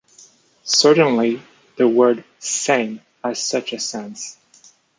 Certainly, 0.63 1.43
the 1.77 1.87
word, 1.87 2.23
"same", 2.39 3.01
has 3.23 3.37
such 3.39 3.71
a 3.71 3.79
sense. 3.79 4.35